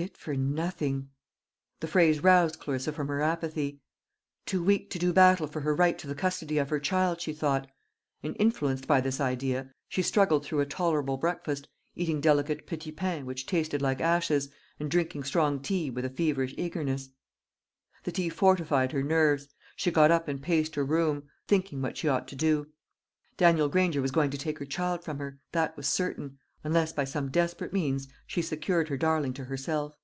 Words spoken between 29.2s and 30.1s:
to herself.